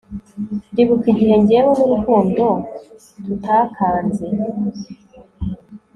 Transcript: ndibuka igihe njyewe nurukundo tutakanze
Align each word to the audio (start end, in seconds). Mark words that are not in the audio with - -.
ndibuka 0.71 1.05
igihe 1.13 1.33
njyewe 1.41 1.71
nurukundo 1.77 2.45
tutakanze 3.25 4.25